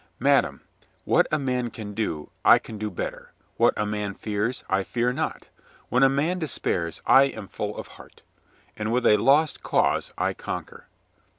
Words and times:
"Madame, 0.17 0.61
what 1.05 1.27
a 1.31 1.37
man 1.37 1.69
can 1.69 1.93
do, 1.93 2.31
I 2.43 2.57
can 2.57 2.79
do 2.79 2.89
better. 2.89 3.33
What 3.57 3.75
a 3.77 3.85
man 3.85 4.15
fears, 4.15 4.63
I 4.67 4.81
fear 4.83 5.13
not. 5.13 5.49
When 5.89 6.01
a 6.01 6.09
man 6.09 6.39
despairs, 6.39 7.03
I 7.05 7.25
am 7.25 7.47
full 7.47 7.77
of 7.77 7.85
heart 7.87 8.23
And 8.75 8.91
with 8.91 9.05
a 9.05 9.17
lost 9.17 9.61
cause 9.61 10.11
I 10.17 10.33
conquer." 10.33 10.87